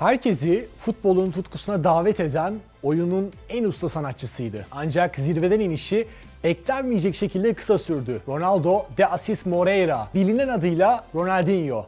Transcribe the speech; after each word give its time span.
Herkesi 0.00 0.68
futbolun 0.78 1.30
tutkusuna 1.30 1.84
davet 1.84 2.20
eden 2.20 2.54
oyunun 2.82 3.30
en 3.48 3.64
usta 3.64 3.88
sanatçısıydı. 3.88 4.66
Ancak 4.70 5.16
zirveden 5.16 5.60
inişi 5.60 6.06
beklenmeyecek 6.44 7.16
şekilde 7.16 7.54
kısa 7.54 7.78
sürdü. 7.78 8.20
Ronaldo 8.28 8.86
de 8.96 9.06
Assis 9.06 9.46
Moreira, 9.46 10.08
bilinen 10.14 10.48
adıyla 10.48 11.04
Ronaldinho. 11.14 11.86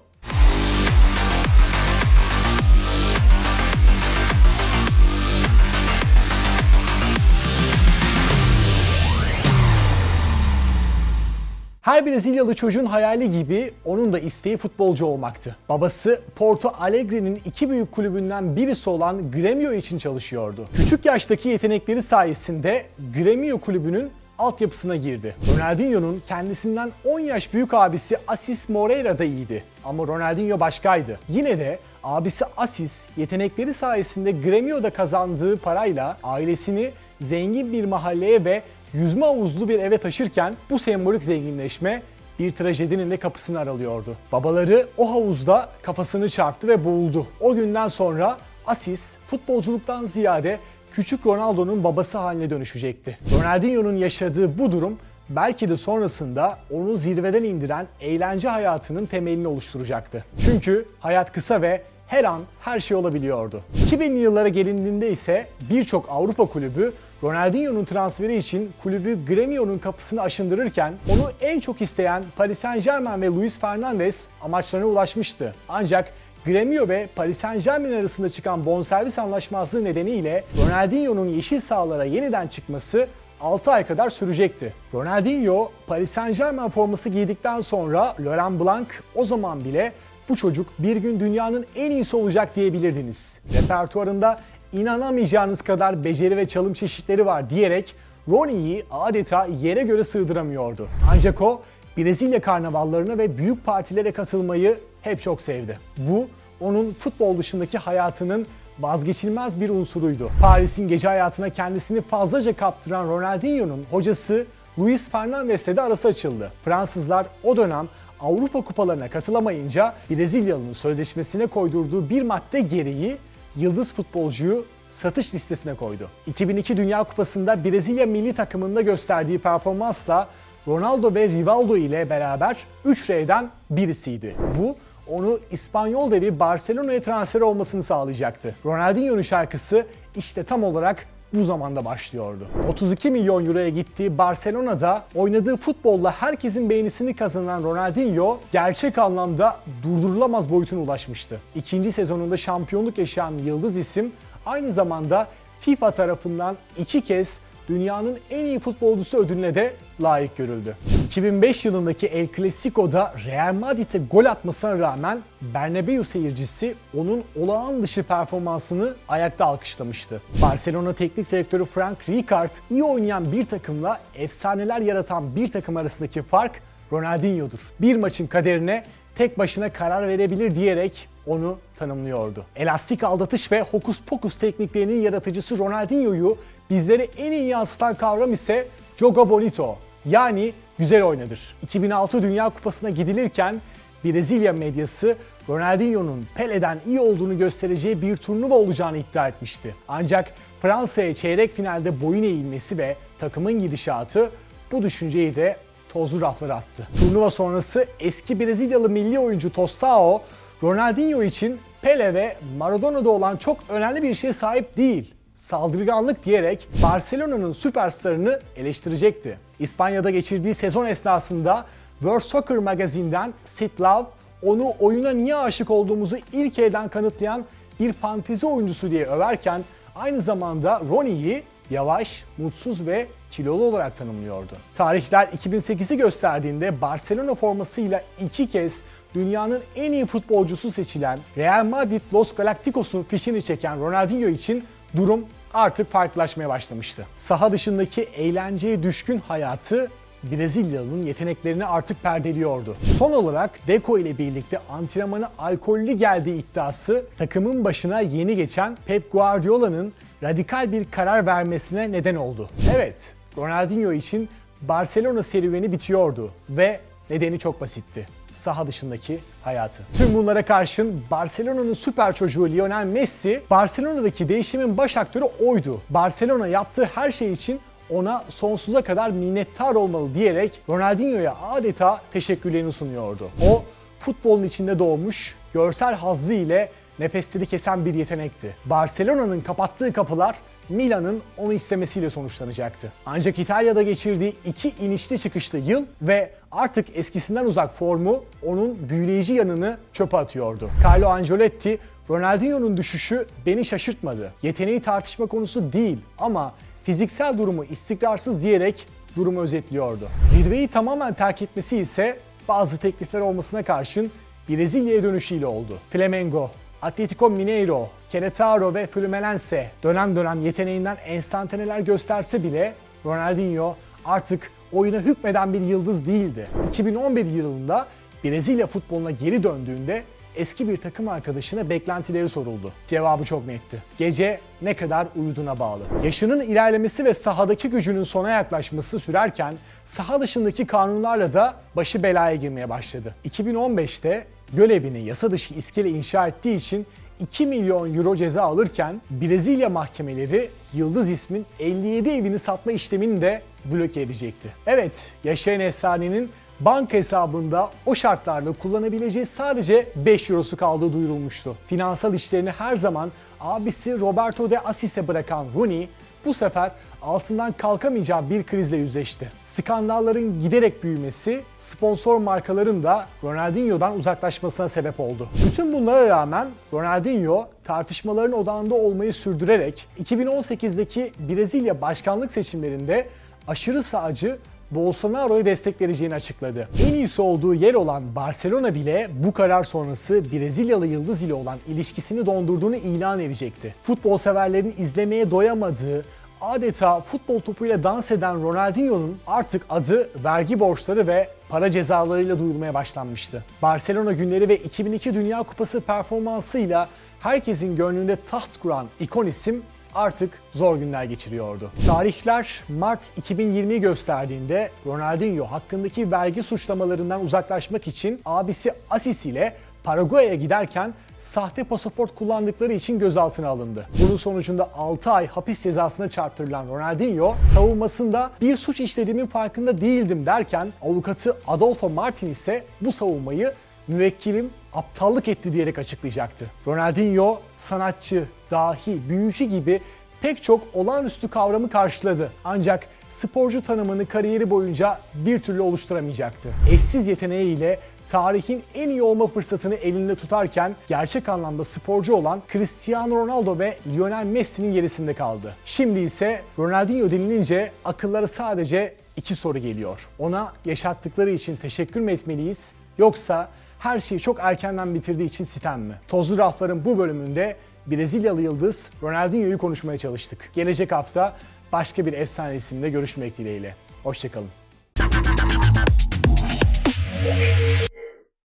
Her 11.82 12.06
Brezilyalı 12.06 12.54
çocuğun 12.54 12.84
hayali 12.84 13.30
gibi 13.30 13.72
onun 13.84 14.12
da 14.12 14.18
isteği 14.18 14.56
futbolcu 14.56 15.06
olmaktı. 15.06 15.56
Babası 15.68 16.20
Porto 16.36 16.72
Alegre'nin 16.80 17.40
iki 17.44 17.70
büyük 17.70 17.92
kulübünden 17.92 18.56
birisi 18.56 18.90
olan 18.90 19.20
Grêmio 19.20 19.76
için 19.76 19.98
çalışıyordu. 19.98 20.64
Küçük 20.76 21.04
yaştaki 21.04 21.48
yetenekleri 21.48 22.02
sayesinde 22.02 22.86
Grêmio 23.14 23.60
kulübünün 23.60 24.10
altyapısına 24.38 24.96
girdi. 24.96 25.36
Ronaldinho'nun 25.54 26.22
kendisinden 26.28 26.90
10 27.04 27.20
yaş 27.20 27.52
büyük 27.52 27.74
abisi 27.74 28.16
Assis 28.26 28.68
Moreira 28.68 29.18
da 29.18 29.24
iyiydi. 29.24 29.64
Ama 29.84 30.06
Ronaldinho 30.06 30.60
başkaydı. 30.60 31.18
Yine 31.28 31.58
de 31.58 31.78
abisi 32.04 32.44
Assis 32.56 33.04
yetenekleri 33.16 33.74
sayesinde 33.74 34.30
Grêmio'da 34.30 34.90
kazandığı 34.90 35.56
parayla 35.56 36.16
ailesini 36.22 36.90
zengin 37.20 37.72
bir 37.72 37.84
mahalleye 37.84 38.44
ve 38.44 38.62
yüzme 38.94 39.26
havuzlu 39.26 39.68
bir 39.68 39.78
eve 39.78 39.98
taşırken 39.98 40.54
bu 40.70 40.78
sembolik 40.78 41.24
zenginleşme 41.24 42.02
bir 42.38 42.52
trajedinin 42.52 43.10
de 43.10 43.16
kapısını 43.16 43.58
aralıyordu. 43.58 44.16
Babaları 44.32 44.86
o 44.96 45.10
havuzda 45.10 45.68
kafasını 45.82 46.28
çarptı 46.28 46.68
ve 46.68 46.84
boğuldu. 46.84 47.26
O 47.40 47.54
günden 47.54 47.88
sonra 47.88 48.38
Asis 48.66 49.16
futbolculuktan 49.26 50.04
ziyade 50.04 50.58
küçük 50.92 51.26
Ronaldo'nun 51.26 51.84
babası 51.84 52.18
haline 52.18 52.50
dönüşecekti. 52.50 53.18
Ronaldinho'nun 53.38 53.96
yaşadığı 53.96 54.58
bu 54.58 54.72
durum 54.72 54.98
belki 55.28 55.68
de 55.68 55.76
sonrasında 55.76 56.58
onu 56.70 56.96
zirveden 56.96 57.44
indiren 57.44 57.86
eğlence 58.00 58.48
hayatının 58.48 59.06
temelini 59.06 59.48
oluşturacaktı. 59.48 60.24
Çünkü 60.44 60.84
hayat 61.00 61.32
kısa 61.32 61.62
ve 61.62 61.82
her 62.12 62.24
an 62.24 62.40
her 62.60 62.80
şey 62.80 62.96
olabiliyordu. 62.96 63.60
2000'li 63.86 64.18
yıllara 64.18 64.48
gelindiğinde 64.48 65.10
ise 65.10 65.46
birçok 65.70 66.06
Avrupa 66.10 66.46
kulübü 66.46 66.92
Ronaldinho'nun 67.22 67.84
transferi 67.84 68.36
için 68.36 68.72
kulübü 68.82 69.18
Grêmio'nun 69.28 69.78
kapısını 69.78 70.22
aşındırırken 70.22 70.92
onu 71.08 71.30
en 71.40 71.60
çok 71.60 71.82
isteyen 71.82 72.24
Paris 72.36 72.58
Saint 72.58 72.84
Germain 72.84 73.22
ve 73.22 73.26
Luis 73.26 73.58
Fernandes 73.58 74.26
amaçlarına 74.42 74.86
ulaşmıştı. 74.86 75.54
Ancak 75.68 76.12
Grêmio 76.46 76.88
ve 76.88 77.08
Paris 77.16 77.38
Saint 77.38 77.64
Germain 77.64 77.92
arasında 77.92 78.28
çıkan 78.28 78.64
bonservis 78.64 79.18
anlaşmazlığı 79.18 79.84
nedeniyle 79.84 80.44
Ronaldinho'nun 80.66 81.28
yeşil 81.28 81.60
sahalara 81.60 82.04
yeniden 82.04 82.46
çıkması 82.46 83.08
6 83.40 83.70
ay 83.70 83.86
kadar 83.86 84.10
sürecekti. 84.10 84.72
Ronaldinho 84.94 85.70
Paris 85.86 86.10
Saint 86.10 86.38
Germain 86.38 86.68
forması 86.68 87.08
giydikten 87.08 87.60
sonra 87.60 88.16
Laurent 88.20 88.60
Blanc 88.60 88.86
o 89.14 89.24
zaman 89.24 89.64
bile 89.64 89.92
bu 90.28 90.36
çocuk 90.36 90.66
bir 90.78 90.96
gün 90.96 91.20
dünyanın 91.20 91.66
en 91.76 91.90
iyisi 91.90 92.16
olacak 92.16 92.56
diyebilirdiniz. 92.56 93.40
Repertuarında 93.54 94.40
inanamayacağınız 94.72 95.62
kadar 95.62 96.04
beceri 96.04 96.36
ve 96.36 96.48
çalım 96.48 96.72
çeşitleri 96.72 97.26
var 97.26 97.50
diyerek 97.50 97.94
Ronnie'yi 98.28 98.84
adeta 98.90 99.46
yere 99.62 99.82
göre 99.82 100.04
sığdıramıyordu. 100.04 100.88
Ancak 101.12 101.42
o 101.42 101.62
Brezilya 101.96 102.40
karnavallarına 102.40 103.18
ve 103.18 103.38
büyük 103.38 103.66
partilere 103.66 104.12
katılmayı 104.12 104.78
hep 105.02 105.22
çok 105.22 105.42
sevdi. 105.42 105.78
Bu 105.96 106.28
onun 106.60 106.92
futbol 106.92 107.38
dışındaki 107.38 107.78
hayatının 107.78 108.46
vazgeçilmez 108.80 109.60
bir 109.60 109.70
unsuruydu. 109.70 110.30
Paris'in 110.40 110.88
gece 110.88 111.08
hayatına 111.08 111.50
kendisini 111.50 112.00
fazlaca 112.00 112.56
kaptıran 112.56 113.08
Ronaldinho'nun 113.08 113.84
hocası 113.90 114.46
Luis 114.78 115.08
Fernandes'le 115.08 115.76
de 115.76 115.80
arası 115.80 116.08
açıldı. 116.08 116.52
Fransızlar 116.64 117.26
o 117.44 117.56
dönem 117.56 117.88
Avrupa 118.22 118.60
kupalarına 118.60 119.08
katılamayınca 119.08 119.94
Brezilyalı'nın 120.10 120.72
sözleşmesine 120.72 121.46
koydurduğu 121.46 122.10
bir 122.10 122.22
madde 122.22 122.60
gereği 122.60 123.16
yıldız 123.56 123.92
futbolcuyu 123.92 124.64
satış 124.90 125.34
listesine 125.34 125.74
koydu. 125.74 126.08
2002 126.26 126.76
Dünya 126.76 127.04
Kupası'nda 127.04 127.64
Brezilya 127.64 128.06
milli 128.06 128.32
takımında 128.32 128.80
gösterdiği 128.80 129.38
performansla 129.38 130.28
Ronaldo 130.68 131.14
ve 131.14 131.28
Rivaldo 131.28 131.76
ile 131.76 132.10
beraber 132.10 132.56
3 132.84 133.10
R'den 133.10 133.50
birisiydi. 133.70 134.36
Bu 134.58 134.76
onu 135.08 135.38
İspanyol 135.50 136.10
devi 136.10 136.40
Barcelona'ya 136.40 137.02
transfer 137.02 137.40
olmasını 137.40 137.82
sağlayacaktı. 137.82 138.54
Ronaldinho'nun 138.64 139.22
şarkısı 139.22 139.86
işte 140.16 140.44
tam 140.44 140.64
olarak 140.64 141.06
bu 141.34 141.44
zamanda 141.44 141.84
başlıyordu. 141.84 142.46
32 142.68 143.10
milyon 143.10 143.46
euroya 143.46 143.68
gittiği 143.68 144.18
Barcelona'da 144.18 145.04
oynadığı 145.14 145.56
futbolla 145.56 146.10
herkesin 146.10 146.70
beğenisini 146.70 147.16
kazanan 147.16 147.62
Ronaldinho 147.62 148.38
gerçek 148.52 148.98
anlamda 148.98 149.56
durdurulamaz 149.82 150.50
boyutuna 150.50 150.80
ulaşmıştı. 150.80 151.40
İkinci 151.54 151.92
sezonunda 151.92 152.36
şampiyonluk 152.36 152.98
yaşayan 152.98 153.32
yıldız 153.32 153.76
isim 153.76 154.12
aynı 154.46 154.72
zamanda 154.72 155.26
FIFA 155.60 155.90
tarafından 155.90 156.56
iki 156.78 157.00
kez 157.00 157.38
dünyanın 157.68 158.18
en 158.30 158.44
iyi 158.44 158.58
futbolcusu 158.58 159.18
ödülüne 159.18 159.54
de 159.54 159.74
layık 160.00 160.36
görüldü. 160.36 160.76
2005 161.06 161.64
yılındaki 161.64 162.06
El 162.06 162.28
Clasico'da 162.36 163.14
Real 163.26 163.54
Madrid'e 163.54 163.98
gol 164.10 164.24
atmasına 164.24 164.78
rağmen 164.78 165.22
Bernabeu 165.40 166.04
seyircisi 166.04 166.74
onun 166.96 167.24
olağan 167.40 167.82
dışı 167.82 168.02
performansını 168.02 168.94
ayakta 169.08 169.44
alkışlamıştı. 169.44 170.22
Barcelona 170.42 170.92
Teknik 170.92 171.32
Direktörü 171.32 171.64
Frank 171.64 172.08
Rijkaard 172.08 172.52
iyi 172.70 172.84
oynayan 172.84 173.32
bir 173.32 173.44
takımla 173.44 174.00
efsaneler 174.14 174.80
yaratan 174.80 175.36
bir 175.36 175.48
takım 175.48 175.76
arasındaki 175.76 176.22
fark 176.22 176.52
Ronaldinho'dur. 176.92 177.60
Bir 177.80 177.96
maçın 177.96 178.26
kaderine 178.26 178.84
tek 179.16 179.38
başına 179.38 179.72
karar 179.72 180.08
verebilir 180.08 180.54
diyerek 180.54 181.08
onu 181.26 181.58
tanımlıyordu. 181.74 182.44
Elastik 182.56 183.04
aldatış 183.04 183.52
ve 183.52 183.60
hokus 183.60 184.00
pokus 184.00 184.38
tekniklerinin 184.38 185.02
yaratıcısı 185.02 185.58
Ronaldinho'yu 185.58 186.36
bizlere 186.70 187.08
en 187.18 187.32
iyi 187.32 187.48
yansıtan 187.48 187.94
kavram 187.94 188.32
ise 188.32 188.66
Jogo 188.96 189.30
Bonito 189.30 189.78
yani 190.06 190.52
güzel 190.78 191.02
oynadır. 191.02 191.54
2006 191.62 192.22
Dünya 192.22 192.48
Kupası'na 192.48 192.90
gidilirken 192.90 193.60
Brezilya 194.04 194.52
medyası 194.52 195.16
Ronaldinho'nun 195.48 196.26
Pele'den 196.34 196.80
iyi 196.86 197.00
olduğunu 197.00 197.38
göstereceği 197.38 198.02
bir 198.02 198.16
turnuva 198.16 198.54
olacağını 198.54 198.98
iddia 198.98 199.28
etmişti. 199.28 199.74
Ancak 199.88 200.32
Fransa'ya 200.62 201.14
çeyrek 201.14 201.56
finalde 201.56 202.00
boyun 202.00 202.22
eğilmesi 202.22 202.78
ve 202.78 202.96
takımın 203.18 203.52
gidişatı 203.60 204.30
bu 204.72 204.82
düşünceyi 204.82 205.34
de 205.34 205.56
tozlu 205.92 206.20
raflara 206.20 206.54
attı. 206.54 206.88
Turnuva 206.98 207.30
sonrası 207.30 207.86
eski 208.00 208.40
Brezilyalı 208.40 208.88
milli 208.88 209.18
oyuncu 209.18 209.52
Tostao, 209.52 210.22
Ronaldinho 210.62 211.22
için 211.22 211.60
Pele 211.82 212.14
ve 212.14 212.36
Maradona'da 212.58 213.10
olan 213.10 213.36
çok 213.36 213.56
önemli 213.68 214.02
bir 214.02 214.14
şeye 214.14 214.32
sahip 214.32 214.76
değil 214.76 215.14
saldırganlık 215.36 216.24
diyerek 216.24 216.68
Barcelona'nın 216.82 217.52
süperstarını 217.52 218.40
eleştirecekti. 218.56 219.38
İspanya'da 219.58 220.10
geçirdiği 220.10 220.54
sezon 220.54 220.86
esnasında 220.86 221.66
World 221.98 222.20
Soccer 222.20 222.58
magazinden 222.58 223.34
Sid 223.44 223.80
Love 223.80 224.06
onu 224.42 224.72
oyuna 224.80 225.10
niye 225.10 225.36
aşık 225.36 225.70
olduğumuzu 225.70 226.16
ilk 226.32 226.58
elden 226.58 226.88
kanıtlayan 226.88 227.44
bir 227.80 227.92
fantezi 227.92 228.46
oyuncusu 228.46 228.90
diye 228.90 229.06
överken 229.06 229.64
aynı 229.96 230.20
zamanda 230.20 230.82
Ronnie'yi 230.90 231.42
yavaş, 231.70 232.24
mutsuz 232.38 232.86
ve 232.86 233.06
kilolu 233.30 233.64
olarak 233.64 233.96
tanımlıyordu. 233.96 234.52
Tarihler 234.74 235.26
2008'i 235.26 235.96
gösterdiğinde 235.96 236.80
Barcelona 236.80 237.34
formasıyla 237.34 238.02
iki 238.24 238.48
kez 238.48 238.82
dünyanın 239.14 239.60
en 239.76 239.92
iyi 239.92 240.06
futbolcusu 240.06 240.72
seçilen 240.72 241.18
Real 241.36 241.64
Madrid 241.64 242.00
Los 242.14 242.34
Galacticos'un 242.34 243.02
fişini 243.02 243.42
çeken 243.42 243.80
Ronaldinho 243.80 244.28
için 244.28 244.64
durum 244.96 245.24
artık 245.54 245.90
farklılaşmaya 245.90 246.48
başlamıştı. 246.48 247.06
Saha 247.16 247.52
dışındaki 247.52 248.02
eğlenceye 248.02 248.82
düşkün 248.82 249.18
hayatı 249.28 249.90
Brezilyalı'nın 250.22 251.02
yeteneklerini 251.02 251.66
artık 251.66 252.02
perdeliyordu. 252.02 252.76
Son 252.98 253.12
olarak 253.12 253.50
Deco 253.68 253.98
ile 253.98 254.18
birlikte 254.18 254.58
antrenmanı 254.70 255.28
alkollü 255.38 255.92
geldiği 255.92 256.38
iddiası 256.38 257.04
takımın 257.18 257.64
başına 257.64 258.00
yeni 258.00 258.36
geçen 258.36 258.76
Pep 258.86 259.12
Guardiola'nın 259.12 259.92
radikal 260.22 260.72
bir 260.72 260.84
karar 260.84 261.26
vermesine 261.26 261.92
neden 261.92 262.14
oldu. 262.14 262.48
Evet, 262.76 263.14
Ronaldinho 263.36 263.92
için 263.92 264.28
Barcelona 264.60 265.22
serüveni 265.22 265.72
bitiyordu 265.72 266.30
ve 266.50 266.80
nedeni 267.10 267.38
çok 267.38 267.60
basitti 267.60 268.06
saha 268.34 268.66
dışındaki 268.66 269.18
hayatı. 269.42 269.82
Tüm 269.96 270.14
bunlara 270.14 270.44
karşın 270.44 271.02
Barcelona'nın 271.10 271.74
süper 271.74 272.14
çocuğu 272.14 272.48
Lionel 272.48 272.86
Messi, 272.86 273.42
Barcelona'daki 273.50 274.28
değişimin 274.28 274.76
baş 274.76 274.96
aktörü 274.96 275.24
oydu. 275.24 275.80
Barcelona 275.90 276.46
yaptığı 276.46 276.84
her 276.84 277.10
şey 277.10 277.32
için 277.32 277.60
ona 277.90 278.24
sonsuza 278.28 278.82
kadar 278.82 279.10
minnettar 279.10 279.74
olmalı 279.74 280.14
diyerek 280.14 280.60
Ronaldinho'ya 280.68 281.34
adeta 281.42 282.00
teşekkürlerini 282.12 282.72
sunuyordu. 282.72 283.28
O 283.48 283.62
futbolun 283.98 284.44
içinde 284.44 284.78
doğmuş, 284.78 285.36
görsel 285.54 285.94
hazzı 285.94 286.34
ile 286.34 286.70
nefesleri 286.98 287.46
kesen 287.46 287.84
bir 287.84 287.94
yetenekti. 287.94 288.54
Barcelona'nın 288.64 289.40
kapattığı 289.40 289.92
kapılar 289.92 290.36
Milan'ın 290.68 291.22
onu 291.36 291.52
istemesiyle 291.52 292.10
sonuçlanacaktı. 292.10 292.92
Ancak 293.06 293.38
İtalya'da 293.38 293.82
geçirdiği 293.82 294.36
iki 294.46 294.72
inişli 294.80 295.18
çıkışlı 295.18 295.58
yıl 295.58 295.84
ve 296.02 296.30
artık 296.52 296.96
eskisinden 296.96 297.44
uzak 297.44 297.74
formu 297.74 298.24
onun 298.46 298.88
büyüleyici 298.88 299.34
yanını 299.34 299.78
çöpe 299.92 300.16
atıyordu. 300.16 300.70
Carlo 300.84 301.08
Ancelotti, 301.08 301.78
Ronaldinho'nun 302.10 302.76
düşüşü 302.76 303.26
beni 303.46 303.64
şaşırtmadı. 303.64 304.32
Yeteneği 304.42 304.80
tartışma 304.80 305.26
konusu 305.26 305.72
değil 305.72 305.98
ama 306.18 306.54
fiziksel 306.84 307.38
durumu 307.38 307.64
istikrarsız 307.64 308.42
diyerek 308.42 308.86
durumu 309.16 309.40
özetliyordu. 309.40 310.08
Zirveyi 310.32 310.68
tamamen 310.68 311.14
terk 311.14 311.42
etmesi 311.42 311.76
ise 311.76 312.18
bazı 312.48 312.78
teklifler 312.78 313.20
olmasına 313.20 313.62
karşın 313.62 314.10
Brezilya'ya 314.48 315.02
dönüşüyle 315.02 315.46
oldu. 315.46 315.78
Flamengo, 315.90 316.50
Atletico 316.82 317.30
Mineiro, 317.30 317.88
Querétaro 318.12 318.74
ve 318.74 318.86
Fluminense 318.86 319.70
dönem 319.82 320.16
dönem 320.16 320.46
yeteneğinden 320.46 320.96
enstantaneler 321.06 321.80
gösterse 321.80 322.42
bile 322.42 322.74
Ronaldinho 323.04 323.76
artık 324.04 324.50
oyuna 324.72 324.98
hükmeden 324.98 325.52
bir 325.52 325.60
yıldız 325.60 326.06
değildi. 326.06 326.48
2011 326.68 327.26
yılında 327.26 327.86
Brezilya 328.24 328.66
futboluna 328.66 329.10
geri 329.10 329.42
döndüğünde 329.42 330.02
eski 330.36 330.68
bir 330.68 330.76
takım 330.76 331.08
arkadaşına 331.08 331.70
beklentileri 331.70 332.28
soruldu. 332.28 332.72
Cevabı 332.86 333.24
çok 333.24 333.46
netti. 333.46 333.82
Gece 333.98 334.40
ne 334.62 334.74
kadar 334.74 335.06
uyuduğuna 335.16 335.58
bağlı. 335.58 335.82
Yaşının 336.04 336.40
ilerlemesi 336.40 337.04
ve 337.04 337.14
sahadaki 337.14 337.70
gücünün 337.70 338.02
sona 338.02 338.30
yaklaşması 338.30 338.98
sürerken 338.98 339.54
saha 339.84 340.20
dışındaki 340.20 340.66
kanunlarla 340.66 341.32
da 341.32 341.54
başı 341.76 342.02
belaya 342.02 342.36
girmeye 342.36 342.68
başladı. 342.68 343.14
2015'te 343.24 344.24
göl 344.52 344.70
evini 344.70 345.04
yasa 345.04 345.30
dışı 345.30 345.54
iskele 345.54 345.90
inşa 345.90 346.28
ettiği 346.28 346.56
için 346.56 346.86
2 347.20 347.46
milyon 347.46 347.94
euro 347.94 348.16
ceza 348.16 348.42
alırken 348.42 349.00
Brezilya 349.10 349.68
mahkemeleri 349.68 350.48
Yıldız 350.74 351.10
ismin 351.10 351.46
57 351.60 352.10
evini 352.10 352.38
satma 352.38 352.72
işlemini 352.72 353.20
de 353.20 353.42
bloke 353.64 354.00
edecekti. 354.00 354.48
Evet, 354.66 355.12
yaşayan 355.24 355.60
efsanenin 355.60 356.30
banka 356.60 356.96
hesabında 356.96 357.70
o 357.86 357.94
şartlarla 357.94 358.52
kullanabileceği 358.52 359.26
sadece 359.26 359.88
5 359.96 360.30
eurosu 360.30 360.56
kaldığı 360.56 360.92
duyurulmuştu. 360.92 361.56
Finansal 361.66 362.14
işlerini 362.14 362.50
her 362.50 362.76
zaman 362.76 363.12
abisi 363.40 364.00
Roberto 364.00 364.50
de 364.50 364.60
Assis'e 364.60 365.08
bırakan 365.08 365.46
Rooney 365.54 365.88
bu 366.24 366.34
sefer 366.34 366.70
altından 367.02 367.52
kalkamayacağı 367.52 368.30
bir 368.30 368.42
krizle 368.42 368.76
yüzleşti. 368.76 369.28
Skandalların 369.44 370.40
giderek 370.40 370.84
büyümesi 370.84 371.42
sponsor 371.58 372.18
markaların 372.18 372.82
da 372.82 373.06
Ronaldinho'dan 373.24 373.96
uzaklaşmasına 373.96 374.68
sebep 374.68 375.00
oldu. 375.00 375.28
Bütün 375.46 375.72
bunlara 375.72 376.08
rağmen 376.08 376.48
Ronaldinho 376.72 377.48
tartışmaların 377.64 378.32
odağında 378.38 378.74
olmayı 378.74 379.12
sürdürerek 379.12 379.86
2018'deki 380.04 381.12
Brezilya 381.28 381.80
başkanlık 381.80 382.32
seçimlerinde 382.32 383.08
aşırı 383.48 383.82
sağcı 383.82 384.38
Bolsonaro'yu 384.74 385.44
destekleyeceğini 385.44 386.14
açıkladı. 386.14 386.68
En 386.88 386.94
iyisi 386.94 387.22
olduğu 387.22 387.54
yer 387.54 387.74
olan 387.74 388.14
Barcelona 388.16 388.74
bile 388.74 389.10
bu 389.24 389.32
karar 389.32 389.64
sonrası 389.64 390.32
Brezilyalı 390.32 390.86
yıldız 390.86 391.22
ile 391.22 391.34
olan 391.34 391.58
ilişkisini 391.68 392.26
dondurduğunu 392.26 392.76
ilan 392.76 393.20
edecekti. 393.20 393.74
Futbol 393.82 394.18
severlerin 394.18 394.74
izlemeye 394.78 395.30
doyamadığı, 395.30 396.02
adeta 396.40 397.00
futbol 397.00 397.40
topuyla 397.40 397.84
dans 397.84 398.10
eden 398.10 398.42
Ronaldinho'nun 398.42 399.18
artık 399.26 399.66
adı 399.70 400.08
vergi 400.24 400.60
borçları 400.60 401.06
ve 401.06 401.28
para 401.48 401.70
cezalarıyla 401.70 402.38
duyulmaya 402.38 402.74
başlanmıştı. 402.74 403.44
Barcelona 403.62 404.12
günleri 404.12 404.48
ve 404.48 404.56
2002 404.56 405.14
Dünya 405.14 405.42
Kupası 405.42 405.80
performansıyla 405.80 406.88
herkesin 407.20 407.76
gönlünde 407.76 408.16
taht 408.30 408.58
kuran 408.62 408.86
ikon 409.00 409.26
isim 409.26 409.62
artık 409.94 410.30
zor 410.52 410.76
günler 410.76 411.04
geçiriyordu. 411.04 411.70
Tarihler 411.86 412.60
Mart 412.68 413.00
2020'yi 413.20 413.80
gösterdiğinde 413.80 414.70
Ronaldinho 414.86 415.44
hakkındaki 415.44 416.10
vergi 416.12 416.42
suçlamalarından 416.42 417.24
uzaklaşmak 417.24 417.88
için 417.88 418.20
abisi 418.24 418.72
Asis 418.90 419.26
ile 419.26 419.56
Paraguay'a 419.84 420.34
giderken 420.34 420.94
sahte 421.18 421.64
pasaport 421.64 422.14
kullandıkları 422.14 422.72
için 422.72 422.98
gözaltına 422.98 423.48
alındı. 423.48 423.86
Bunun 424.02 424.16
sonucunda 424.16 424.70
6 424.74 425.10
ay 425.10 425.26
hapis 425.26 425.62
cezasına 425.62 426.08
çarptırılan 426.08 426.68
Ronaldinho 426.68 427.34
savunmasında 427.54 428.30
bir 428.40 428.56
suç 428.56 428.80
işlediğimin 428.80 429.26
farkında 429.26 429.80
değildim 429.80 430.26
derken 430.26 430.68
avukatı 430.82 431.36
Adolfo 431.46 431.90
Martin 431.90 432.30
ise 432.30 432.64
bu 432.80 432.92
savunmayı 432.92 433.52
müvekkilim 433.88 434.50
aptallık 434.72 435.28
etti 435.28 435.52
diyerek 435.52 435.78
açıklayacaktı. 435.78 436.46
Ronaldinho 436.66 437.40
sanatçı, 437.56 438.24
dahi, 438.50 439.08
büyücü 439.08 439.44
gibi 439.44 439.80
pek 440.22 440.42
çok 440.42 440.60
olağanüstü 440.74 441.28
kavramı 441.28 441.70
karşıladı. 441.70 442.32
Ancak 442.44 442.86
sporcu 443.10 443.62
tanımını 443.62 444.06
kariyeri 444.06 444.50
boyunca 444.50 444.98
bir 445.14 445.38
türlü 445.38 445.60
oluşturamayacaktı. 445.60 446.48
Eşsiz 446.70 447.06
yeteneğiyle 447.06 447.78
tarihin 448.08 448.62
en 448.74 448.88
iyi 448.88 449.02
olma 449.02 449.26
fırsatını 449.26 449.74
elinde 449.74 450.14
tutarken 450.14 450.76
gerçek 450.88 451.28
anlamda 451.28 451.64
sporcu 451.64 452.14
olan 452.14 452.42
Cristiano 452.52 453.16
Ronaldo 453.16 453.58
ve 453.58 453.76
Lionel 453.96 454.24
Messi'nin 454.24 454.72
gerisinde 454.72 455.14
kaldı. 455.14 455.54
Şimdi 455.64 455.98
ise 455.98 456.42
Ronaldinho 456.58 457.10
denilince 457.10 457.72
akıllara 457.84 458.28
sadece 458.28 458.94
iki 459.16 459.34
soru 459.34 459.58
geliyor. 459.58 460.08
Ona 460.18 460.52
yaşattıkları 460.64 461.30
için 461.30 461.56
teşekkür 461.56 462.00
mü 462.00 462.12
etmeliyiz 462.12 462.72
yoksa 462.98 463.48
her 463.82 464.00
şeyi 464.00 464.20
çok 464.20 464.38
erkenden 464.40 464.94
bitirdiği 464.94 465.24
için 465.24 465.44
sitem 465.44 465.80
mi? 465.80 465.94
Tozlu 466.08 466.38
Raflar'ın 466.38 466.84
bu 466.84 466.98
bölümünde 466.98 467.56
Brezilyalı 467.86 468.42
yıldız 468.42 468.90
Ronaldinho'yu 469.02 469.58
konuşmaya 469.58 469.98
çalıştık. 469.98 470.50
Gelecek 470.54 470.92
hafta 470.92 471.36
başka 471.72 472.06
bir 472.06 472.12
efsane 472.12 472.56
isimle 472.56 472.90
görüşmek 472.90 473.38
dileğiyle. 473.38 473.74
Hoşçakalın. 474.02 474.48